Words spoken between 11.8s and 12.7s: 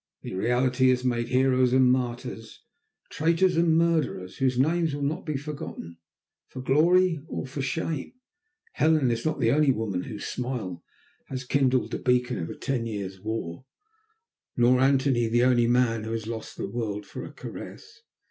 the beacon of a